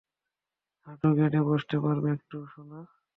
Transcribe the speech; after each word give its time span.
হাঁটু 0.87 1.07
গেঁড়ে 1.17 1.39
বসতে 1.49 1.75
পারবে 1.83 2.07
একটু, 2.17 2.37
সোনা? 2.51 2.79